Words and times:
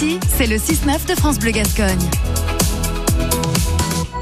Ici, 0.00 0.20
c'est 0.28 0.46
le 0.46 0.58
6-9 0.58 1.08
de 1.08 1.14
France 1.16 1.40
Bleu 1.40 1.50
Gascogne. 1.50 1.98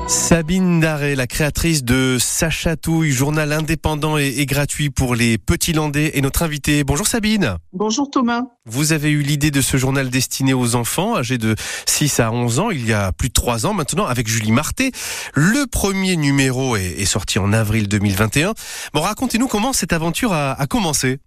Sabine 0.08 0.80
Daré, 0.80 1.14
la 1.14 1.26
créatrice 1.26 1.84
de 1.84 2.16
Sacha 2.18 2.76
Touille, 2.76 3.12
journal 3.12 3.52
indépendant 3.52 4.16
et, 4.16 4.46
gratuit 4.46 4.88
pour 4.88 5.14
les 5.14 5.36
petits 5.36 5.74
landais, 5.74 6.16
est 6.16 6.22
notre 6.22 6.44
invitée. 6.44 6.82
Bonjour 6.82 7.06
Sabine. 7.06 7.56
Bonjour 7.74 8.08
Thomas. 8.10 8.44
Vous 8.68 8.92
avez 8.92 9.10
eu 9.10 9.22
l'idée 9.22 9.52
de 9.52 9.60
ce 9.60 9.76
journal 9.76 10.10
destiné 10.10 10.52
aux 10.52 10.74
enfants 10.74 11.16
âgés 11.16 11.38
de 11.38 11.54
6 11.86 12.18
à 12.18 12.32
11 12.32 12.58
ans, 12.58 12.70
il 12.70 12.84
y 12.84 12.92
a 12.92 13.12
plus 13.12 13.28
de 13.28 13.32
3 13.32 13.64
ans 13.64 13.72
maintenant, 13.72 14.06
avec 14.06 14.26
Julie 14.26 14.50
Marté. 14.50 14.90
Le 15.34 15.66
premier 15.68 16.16
numéro 16.16 16.74
est, 16.74 17.04
sorti 17.04 17.38
en 17.38 17.52
avril 17.52 17.86
2021. 17.86 18.54
Bon, 18.92 19.02
racontez-nous 19.02 19.46
comment 19.46 19.72
cette 19.72 19.92
aventure 19.92 20.32
a, 20.32 20.56
commencé. 20.68 21.20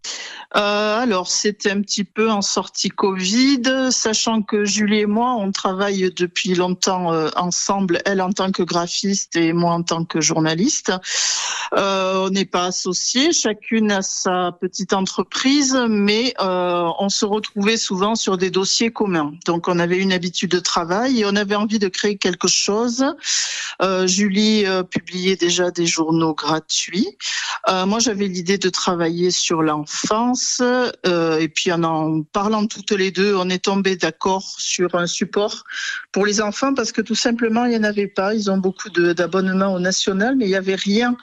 Euh, 0.58 1.00
alors, 1.00 1.30
c'était 1.30 1.72
un 1.72 1.80
petit 1.82 2.04
peu 2.04 2.30
en 2.30 2.42
sortie 2.42 2.90
Covid, 2.90 3.88
sachant 3.90 4.42
que 4.42 4.66
Julie 4.66 5.00
et 5.00 5.06
moi, 5.06 5.36
on 5.40 5.54
travaille 5.54 6.12
depuis 6.14 6.56
longtemps 6.56 7.14
euh, 7.14 7.30
ensemble, 7.38 8.02
elle 8.04 8.22
en 8.22 8.34
tant 8.34 8.52
que 8.52 8.64
graphiste 8.64 9.38
et 9.38 9.54
moi 9.54 9.72
en 9.72 9.84
tant 9.84 10.04
que 10.04 10.20
journaliste. 10.20 10.92
Euh, 11.78 12.26
on 12.26 12.32
n'est 12.32 12.46
pas 12.46 12.66
associés, 12.66 13.32
chacune 13.32 13.92
a 13.92 14.02
sa 14.02 14.52
petite 14.60 14.92
entreprise, 14.92 15.78
mais 15.88 16.34
on 16.40 17.08
se 17.08 17.29
retrouvait 17.30 17.78
souvent 17.78 18.16
sur 18.16 18.38
des 18.38 18.50
dossiers 18.50 18.92
communs. 18.92 19.34
Donc 19.46 19.68
on 19.68 19.80
avait 19.80 19.98
une 19.98 20.12
habitude 20.12 20.52
de 20.52 20.60
travail 20.60 21.22
et 21.22 21.26
on 21.26 21.36
avait 21.36 21.56
envie 21.56 21.80
de 21.80 21.88
créer 21.88 22.18
quelque 22.18 22.48
chose. 22.48 23.06
Euh, 23.82 24.08
Julie 24.08 24.66
publiait 24.90 25.36
déjà 25.36 25.72
des 25.72 25.86
journaux 25.86 26.34
gratuits. 26.34 27.18
moi 27.68 28.00
j'avais 28.00 28.28
l'idée 28.28 28.58
de 28.58 28.70
travailler 28.70 29.32
sur 29.32 29.62
l'enfance 29.62 30.62
et 31.06 31.50
puis 31.50 31.72
en 31.72 31.84
en 31.84 32.24
parlant 32.24 32.66
toutes 32.68 32.92
les 32.92 33.12
deux, 33.12 33.36
on 33.36 33.50
est 33.50 33.64
tombé 33.64 33.96
d'accord 33.96 34.44
sur 34.58 34.96
un 34.96 35.08
support 35.08 35.64
pour 36.12 36.26
les 36.26 36.42
enfants 36.42 36.74
parce 36.74 36.92
que 36.92 37.02
tout 37.02 37.16
simplement 37.16 37.66
il 37.66 37.72
n'y 37.72 37.78
en 37.78 37.84
avait 37.84 38.08
pas. 38.08 38.34
Ils 38.34 38.50
ont 38.52 38.58
beaucoup 38.58 38.90
d'abonnements 38.90 39.74
au 39.74 39.80
national, 39.80 40.36
mais 40.36 40.46
il 40.46 40.50
n'y 40.50 40.56
avait 40.56 40.76
rien 40.76 41.16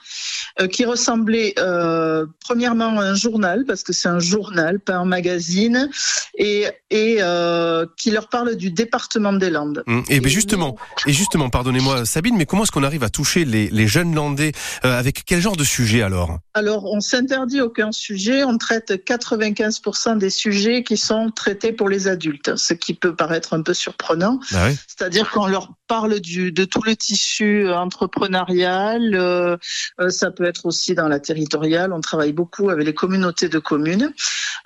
euh, 0.61 0.67
qui 0.67 0.85
ressemblait 0.85 1.55
euh, 1.59 2.27
premièrement 2.41 2.99
à 2.99 3.05
un 3.05 3.15
journal, 3.15 3.65
parce 3.67 3.83
que 3.83 3.93
c'est 3.93 4.09
un 4.09 4.19
journal, 4.19 4.81
pas 4.81 4.97
un 4.97 5.05
magazine, 5.05 5.91
et, 6.37 6.67
et 6.91 7.19
euh, 7.21 7.87
qui 7.97 8.11
leur 8.11 8.29
parle 8.29 8.57
du 8.57 8.71
département 8.71 9.33
des 9.33 9.51
Landes. 9.51 9.83
Mmh. 9.87 10.01
et, 10.09 10.21
ben 10.21 10.29
justement, 10.29 10.77
et 11.07 11.13
justement, 11.13 11.51
pardonnez-moi 11.51 12.05
Sabine, 12.05 12.37
mais 12.37 12.47
comment 12.47 12.65
est-ce 12.65 12.73
qu'on 12.73 12.83
arrive 12.83 13.05
à 13.05 13.09
toucher 13.09 13.45
les, 13.45 13.69
les 13.69 13.87
jeunes 13.87 14.15
Landais 14.15 14.53
avec 14.83 15.25
quel 15.25 15.41
genre 15.41 15.57
de 15.57 15.65
sujet 15.65 16.03
alors? 16.03 16.39
Alors, 16.55 16.85
on 16.87 17.01
s'interdit 17.01 17.61
aucun 17.61 17.93
sujet, 17.93 18.45
on 18.45 18.57
traite 18.59 18.93
95% 18.93 20.19
des 20.19 20.31
sujets 20.31 20.83
qui 20.83 20.97
sont 20.97 21.31
traités 21.31 21.73
pour 21.73 21.89
les 21.89 22.09
adultes, 22.09 22.57
ce 22.57 22.75
qui 22.75 22.95
peut 22.95 23.15
paraître 23.15 23.55
un 23.55 23.63
peu 23.63 23.75
surprenant. 23.75 24.41
Ah 24.55 24.69
C'est-à-dire 24.87 25.31
qu'on 25.31 25.47
leur 25.47 25.73
parle 25.87 26.21
du, 26.21 26.53
de 26.53 26.65
tout 26.65 26.83
le 26.83 26.97
tissu 26.97 27.71
entrepreneurial, 27.71 29.15
euh, 29.15 29.57
euh, 30.01 30.11
ça 30.11 30.31
peut 30.31 30.45
être 30.45 30.67
aussi 30.67 30.95
dans 30.95 31.09
la 31.09 31.21
territoriale, 31.21 31.93
on 31.93 32.01
travaille 32.01 32.33
beaucoup 32.33 32.71
avec 32.71 32.87
les 32.87 32.95
communautés 32.95 33.49
de 33.49 33.59
communes. 33.59 34.13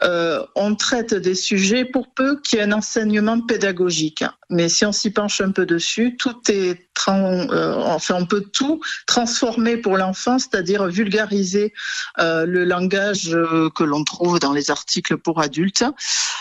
Euh, 0.03 0.45
on 0.55 0.75
traite 0.75 1.15
des 1.15 1.35
sujets 1.35 1.85
pour 1.85 2.09
peu 2.15 2.41
qu'il 2.41 2.59
y 2.59 2.63
ait 2.63 2.65
un 2.65 2.73
enseignement 2.73 3.41
pédagogique. 3.41 4.25
Mais 4.49 4.69
si 4.69 4.85
on 4.85 4.93
s'y 4.93 5.11
penche 5.11 5.41
un 5.41 5.53
peu 5.53 5.67
dessus, 5.67 6.17
tout 6.17 6.37
est 6.49 6.87
enfin 7.07 8.17
on 8.17 8.27
peut 8.27 8.45
tout 8.53 8.79
transformer 9.07 9.79
pour 9.79 9.97
l'enfant, 9.97 10.39
c'est-à-dire 10.39 10.87
vulgariser 10.87 11.73
le 12.19 12.65
langage 12.65 13.31
que 13.75 13.85
l'on 13.85 14.05
trouve 14.05 14.39
dans 14.39 14.53
les 14.53 14.71
articles 14.71 15.17
pour 15.17 15.41
adultes 15.41 15.85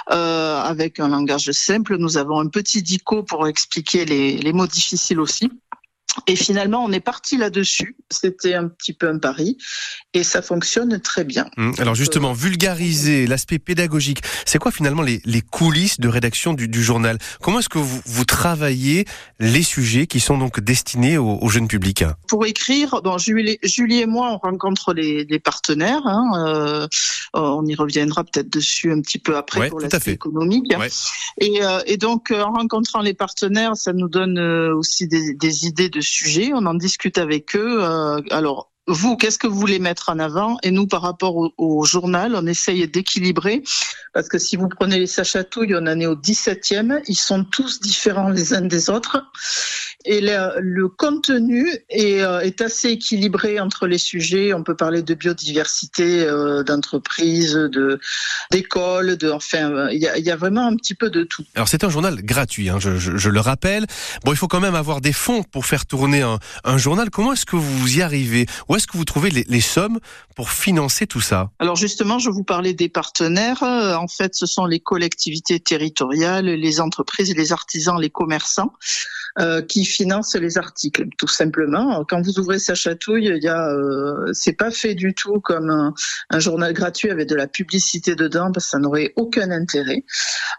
avec 0.07 0.99
un 0.99 1.07
langage 1.07 1.51
simple. 1.51 1.95
Nous 1.97 2.17
avons 2.17 2.41
un 2.41 2.47
petit 2.47 2.81
dico 2.81 3.23
pour 3.23 3.47
expliquer 3.47 4.03
les 4.03 4.53
mots 4.53 4.67
difficiles 4.67 5.21
aussi. 5.21 5.49
Et 6.29 6.35
finalement, 6.35 6.85
on 6.85 6.91
est 6.91 6.99
parti 6.99 7.37
là-dessus. 7.37 7.95
C'était 8.11 8.53
un 8.53 8.67
petit 8.67 8.93
peu 8.93 9.09
un 9.09 9.17
pari 9.17 9.57
et 10.13 10.23
ça 10.23 10.43
fonctionne 10.43 11.01
très 11.01 11.23
bien. 11.23 11.49
Hum, 11.57 11.73
alors 11.79 11.95
justement, 11.95 12.33
vulgariser 12.33 13.25
l'aspect 13.25 13.57
pédagogique, 13.57 14.21
c'est 14.45 14.59
quoi 14.59 14.71
finalement 14.71 15.01
les, 15.01 15.41
coulisses 15.41 15.99
de 15.99 16.07
rédaction 16.07 16.53
du, 16.53 16.83
journal? 16.83 17.17
Comment 17.41 17.59
est-ce 17.59 17.69
que 17.69 17.79
vous, 17.79 18.01
vous, 18.05 18.25
travaillez 18.25 19.05
les 19.39 19.63
sujets 19.63 20.05
qui 20.05 20.19
sont 20.19 20.37
donc 20.37 20.59
destinés 20.59 21.17
au, 21.17 21.47
jeune 21.49 21.67
public? 21.67 22.03
Pour 22.27 22.45
écrire, 22.45 23.01
bon, 23.03 23.17
Julie, 23.17 23.57
Julie, 23.63 24.01
et 24.01 24.05
moi, 24.05 24.31
on 24.31 24.37
rencontre 24.37 24.93
les, 24.93 25.39
partenaires. 25.39 26.05
Hein, 26.05 26.29
euh, 26.45 26.87
on 27.33 27.65
y 27.65 27.73
reviendra 27.73 28.23
peut-être 28.23 28.51
dessus 28.51 28.91
un 28.91 29.01
petit 29.01 29.17
peu 29.17 29.35
après 29.35 29.69
pour 29.69 29.79
l'aspect 29.79 30.11
économique. 30.11 30.71
Et, 31.41 31.63
euh, 31.63 31.79
et, 31.87 31.97
donc, 31.97 32.31
en 32.31 32.51
rencontrant 32.51 33.01
les 33.01 33.15
partenaires, 33.15 33.75
ça 33.75 33.93
nous 33.93 34.09
donne 34.09 34.37
euh, 34.37 34.75
aussi 34.75 35.07
des, 35.07 35.33
des 35.33 35.65
idées 35.65 35.89
de 35.89 36.01
on 36.53 36.65
en 36.65 36.73
discute 36.73 37.17
avec 37.17 37.55
eux. 37.55 37.83
Euh, 37.83 38.21
alors 38.31 38.69
vous, 38.89 39.17
qu'est-ce 39.17 39.37
que 39.37 39.45
vous 39.45 39.59
voulez 39.59 39.77
mettre 39.77 40.09
en 40.09 40.17
avant? 40.17 40.57
Et 40.63 40.71
nous, 40.71 40.87
par 40.87 41.03
rapport 41.03 41.35
au, 41.35 41.85
journal, 41.85 42.33
on 42.35 42.47
essaye 42.47 42.87
d'équilibrer. 42.87 43.61
Parce 44.13 44.27
que 44.27 44.39
si 44.39 44.55
vous 44.55 44.67
prenez 44.67 44.97
les 44.97 45.05
sachatouilles, 45.05 45.75
on 45.75 45.85
en 45.85 45.99
est 45.99 46.07
au 46.07 46.15
17e. 46.15 47.01
Ils 47.07 47.15
sont 47.15 47.43
tous 47.43 47.79
différents 47.81 48.29
les 48.29 48.53
uns 48.53 48.61
des 48.61 48.89
autres. 48.89 49.23
Et 50.05 50.21
le, 50.21 50.87
contenu 50.87 51.67
est, 51.89 52.21
euh, 52.21 52.39
est, 52.39 52.61
assez 52.61 52.89
équilibré 52.89 53.59
entre 53.59 53.85
les 53.85 53.97
sujets. 53.97 54.53
On 54.53 54.63
peut 54.63 54.75
parler 54.75 55.01
de 55.01 55.13
biodiversité, 55.13 56.25
euh, 56.25 56.63
d'entreprise, 56.63 57.53
de 57.53 57.99
d'école, 58.49 59.17
de 59.17 59.29
enfin, 59.29 59.69
euh, 59.69 59.91
il 59.91 59.99
y, 59.99 60.07
a, 60.07 60.17
y, 60.17 60.31
a, 60.31 60.35
vraiment 60.37 60.67
un 60.67 60.75
petit 60.75 60.95
peu 60.95 61.09
de 61.09 61.23
tout. 61.23 61.43
Alors 61.55 61.67
c'est 61.67 61.83
un 61.83 61.89
journal 61.89 62.21
gratuit, 62.23 62.69
hein, 62.69 62.79
je, 62.79 62.97
je, 62.97 63.17
je, 63.17 63.29
le 63.29 63.39
rappelle. 63.41 63.85
Bon, 64.23 64.31
il 64.31 64.37
faut 64.37 64.47
quand 64.47 64.61
même 64.61 64.75
avoir 64.75 65.01
des 65.01 65.13
fonds 65.13 65.43
pour 65.43 65.65
faire 65.65 65.85
tourner 65.85 66.21
un, 66.21 66.39
un 66.63 66.77
journal. 66.77 67.09
Comment 67.09 67.33
est-ce 67.33 67.45
que 67.45 67.57
vous 67.57 67.97
y 67.97 68.01
arrivez? 68.01 68.45
Est-ce 68.79 68.87
que 68.87 68.97
vous 68.97 69.03
trouvez 69.03 69.29
les, 69.29 69.59
sommes 69.59 69.99
pour 70.37 70.51
financer 70.51 71.05
tout 71.05 71.19
ça? 71.19 71.51
Alors 71.59 71.75
justement, 71.75 72.17
je 72.17 72.29
vous 72.29 72.45
parlais 72.45 72.73
des 72.73 72.87
partenaires. 72.87 73.61
Euh, 73.61 73.95
en 73.95 74.07
fait, 74.07 74.35
ce 74.35 74.45
sont 74.45 74.65
les 74.65 74.79
collectivités 74.79 75.59
territoriales, 75.59 76.45
les 76.45 76.79
entreprises, 76.79 77.35
les 77.35 77.51
artisans, 77.51 77.99
les 77.99 78.09
commerçants. 78.09 78.71
Euh, 79.37 79.61
qui 79.61 79.85
financent 79.89 80.35
les 80.35 80.57
articles, 80.57 81.05
tout 81.17 81.27
simplement. 81.27 82.05
Quand 82.07 82.21
vous 82.21 82.39
ouvrez 82.39 82.59
sa 82.59 82.75
chatouille, 82.75 83.25
il 83.25 83.43
y 83.43 83.47
a, 83.47 83.69
euh, 83.69 84.31
c'est 84.33 84.53
pas 84.53 84.71
fait 84.71 84.95
du 84.95 85.13
tout 85.13 85.39
comme 85.41 85.69
un, 85.69 86.39
journal 86.39 86.73
gratuit 86.73 87.09
avec 87.09 87.27
de 87.27 87.35
la 87.35 87.47
publicité 87.47 88.15
dedans, 88.15 88.51
parce 88.51 88.65
que 88.65 88.71
ça 88.71 88.79
n'aurait 88.79 89.13
aucun 89.15 89.51
intérêt. 89.51 90.05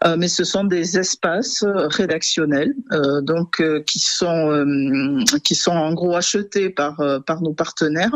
Euh, 0.04 0.16
mais 0.18 0.28
ce 0.28 0.44
sont 0.44 0.64
des 0.64 0.98
espaces 0.98 1.64
rédactionnels, 1.64 2.74
donc 3.22 3.62
qui 3.86 3.98
sont 3.98 4.64
qui 5.44 5.54
sont 5.54 5.72
en 5.72 5.94
gros 5.94 6.16
achetés 6.16 6.70
par 6.70 6.96
par 7.26 7.42
nos 7.42 7.54
partenaires. 7.54 8.14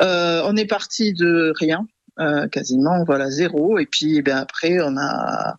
on 0.00 0.56
est 0.56 0.66
parti 0.66 1.12
de 1.12 1.52
rien, 1.58 1.86
euh, 2.20 2.46
quasiment 2.46 3.02
voilà 3.02 3.28
zéro 3.28 3.76
et 3.76 3.86
puis 3.86 4.22
eh 4.24 4.30
après 4.30 4.78
on 4.80 4.96
a 4.96 5.56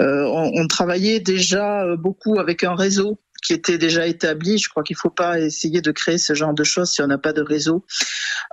euh, 0.00 0.26
on, 0.26 0.50
on, 0.54 0.66
travaillait 0.66 1.18
déjà 1.18 1.96
beaucoup 1.96 2.38
avec 2.38 2.62
un 2.62 2.74
réseau 2.74 3.18
qui 3.44 3.52
était 3.52 3.78
déjà 3.78 4.06
établi. 4.06 4.58
Je 4.58 4.68
crois 4.68 4.82
qu'il 4.82 4.94
ne 4.94 5.00
faut 5.00 5.10
pas 5.10 5.38
essayer 5.38 5.80
de 5.80 5.92
créer 5.92 6.18
ce 6.18 6.34
genre 6.34 6.54
de 6.54 6.64
choses 6.64 6.90
si 6.90 7.02
on 7.02 7.06
n'a 7.06 7.18
pas 7.18 7.32
de 7.32 7.42
réseau. 7.42 7.84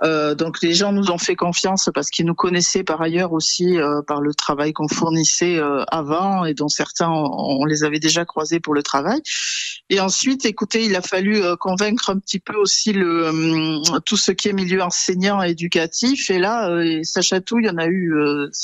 Euh, 0.04 0.34
donc 0.34 0.62
les 0.62 0.74
gens 0.74 0.92
nous 0.92 1.10
ont 1.10 1.18
fait 1.18 1.34
confiance 1.34 1.88
parce 1.94 2.10
qu'ils 2.10 2.26
nous 2.26 2.34
connaissaient 2.34 2.84
par 2.84 3.00
ailleurs 3.00 3.32
aussi 3.32 3.78
euh, 3.78 4.02
par 4.02 4.20
le 4.20 4.34
travail 4.34 4.72
qu'on 4.72 4.88
fournissait 4.88 5.58
euh, 5.58 5.84
avant 5.88 6.44
et 6.44 6.54
dont 6.54 6.68
certains 6.68 7.10
on, 7.10 7.64
les 7.64 7.84
avait 7.84 8.00
déjà 8.00 8.24
croisés 8.24 8.60
pour 8.60 8.74
le 8.74 8.82
travail. 8.82 9.22
Et 9.92 10.00
ensuite, 10.00 10.46
écoutez, 10.46 10.86
il 10.86 10.96
a 10.96 11.02
fallu 11.02 11.42
convaincre 11.60 12.08
un 12.08 12.18
petit 12.18 12.38
peu 12.38 12.54
aussi 12.56 12.92
le 12.92 14.00
tout 14.00 14.16
ce 14.16 14.32
qui 14.32 14.48
est 14.48 14.54
milieu 14.54 14.82
enseignant 14.82 15.42
et 15.42 15.50
éducatif. 15.50 16.30
Et 16.30 16.38
là, 16.38 16.70
Sacha 17.02 17.40
il 17.58 17.66
y 17.66 17.70
en 17.70 17.76
a 17.76 17.86
eu 17.86 18.14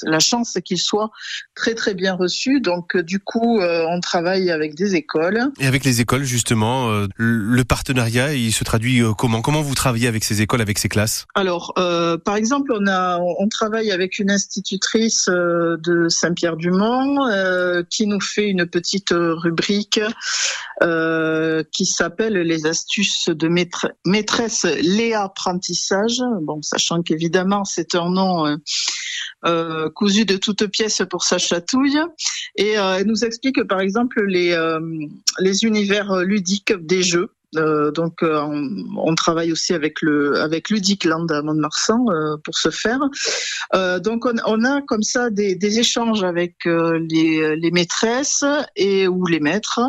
la 0.05 0.21
chance 0.21 0.57
qu'il 0.65 0.79
soit 0.79 1.11
très 1.55 1.75
très 1.75 1.93
bien 1.93 2.15
reçu. 2.15 2.61
Donc 2.61 2.97
du 2.97 3.21
coup, 3.21 3.61
on 3.61 4.01
travaille 4.01 4.51
avec 4.51 4.75
des 4.75 4.95
écoles. 4.95 5.51
Et 5.61 5.67
avec 5.67 5.85
les 5.85 6.01
écoles 6.01 6.25
justement 6.25 6.91
euh, 6.91 7.07
Le 7.17 7.65
partenariat, 7.65 8.35
il 8.35 8.53
se 8.53 8.65
traduit 8.65 9.03
euh, 9.03 9.13
comment? 9.13 9.43
Comment 9.43 9.63
vous 9.63 9.75
travaillez 9.75 10.09
avec 10.09 10.25
ces 10.25 10.43
écoles, 10.43 10.61
avec 10.61 10.79
ces 10.79 10.89
classes? 10.89 11.27
Alors, 11.35 11.73
euh, 11.79 12.17
par 12.17 12.37
exemple, 12.37 12.73
on 12.75 12.87
a, 12.87 13.19
on 13.19 13.49
travaille 13.49 13.91
avec 13.91 14.19
une 14.19 14.31
institutrice 14.31 15.29
de 15.29 16.09
Saint-Pierre-du-Mont 16.09 17.85
qui 17.91 18.07
nous 18.07 18.21
fait 18.21 18.49
une 18.49 18.67
petite 18.67 19.11
rubrique 19.13 20.01
qui 21.73 21.87
s'appelle 21.87 22.35
les 22.35 22.67
astuces 22.67 23.29
de 23.29 23.49
maîtresse 24.05 24.65
Léa 24.65 25.25
apprentissage. 25.25 26.23
Bon, 26.43 26.63
sachant 26.63 27.03
qu'évidemment 27.03 27.65
c'est 27.65 27.95
un 27.95 28.11
nom 28.11 28.59
euh, 29.47 29.89
cousu 29.91 30.25
de 30.25 30.37
toutes 30.37 30.67
pièces 30.67 31.03
pour 31.09 31.23
sa 31.23 31.39
chatouille. 31.39 32.01
Et 32.57 32.77
euh, 32.77 32.99
elle 32.99 33.07
nous 33.07 33.25
explique 33.25 33.63
par 33.65 33.81
exemple 33.81 34.25
les, 34.27 34.53
euh, 34.53 34.81
les 35.39 35.65
univers 35.65 36.17
ludiques 36.25 36.73
des 36.73 37.03
jeux. 37.03 37.31
Euh, 37.57 37.91
donc, 37.91 38.23
euh, 38.23 38.43
on, 38.97 39.15
travaille 39.15 39.53
aussi 39.53 39.73
avec 39.73 40.03
le 40.03 40.39
avec 40.41 40.69
Ludicland 40.71 41.27
à 41.31 41.43
Mont-de-Marsan 41.43 42.05
euh, 42.11 42.37
pour 42.45 42.57
ce 42.57 42.71
faire. 42.71 43.01
donc, 44.01 44.27
on, 44.27 44.65
a 44.65 44.83
comme 44.83 45.03
ça 45.03 45.31
des, 45.31 45.79
échanges 45.79 46.25
avec 46.25 46.57
les, 46.65 47.57
les, 47.57 47.71
maîtresses 47.71 48.45
et 48.77 49.09
ou 49.09 49.27
les 49.27 49.41
maîtres, 49.41 49.81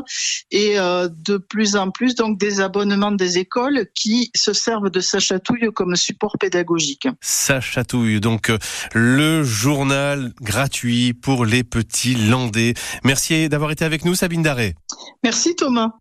et 0.51 0.75
de 0.75 1.37
plus 1.37 1.75
en 1.75 1.91
plus 1.91 2.15
donc 2.15 2.37
des 2.37 2.61
abonnements 2.61 3.11
des 3.11 3.37
écoles 3.37 3.87
qui 3.95 4.31
se 4.35 4.53
servent 4.53 4.89
de 4.89 4.99
sa 4.99 5.19
chatouille 5.19 5.69
comme 5.73 5.95
support 5.95 6.37
pédagogique. 6.39 7.07
Sa 7.21 7.61
chatouille, 7.61 8.19
donc 8.19 8.51
le 8.93 9.43
journal 9.43 10.33
gratuit 10.41 11.13
pour 11.13 11.45
les 11.45 11.63
petits 11.63 12.15
landais. 12.15 12.73
Merci 13.03 13.49
d'avoir 13.49 13.71
été 13.71 13.85
avec 13.85 14.05
nous, 14.05 14.15
Sabine 14.15 14.43
Daré. 14.43 14.75
Merci 15.23 15.55
Thomas. 15.55 15.93